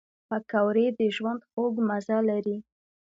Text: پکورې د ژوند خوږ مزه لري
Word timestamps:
پکورې 0.29 0.85
د 0.99 0.99
ژوند 1.15 1.41
خوږ 1.49 1.73
مزه 1.89 2.17
لري 2.29 2.57